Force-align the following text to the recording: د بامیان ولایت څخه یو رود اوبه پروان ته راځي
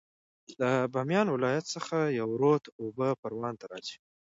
د 0.59 0.61
بامیان 0.93 1.27
ولایت 1.31 1.65
څخه 1.75 1.97
یو 2.19 2.29
رود 2.41 2.63
اوبه 2.81 3.09
پروان 3.21 3.53
ته 3.59 3.65
راځي 3.71 3.97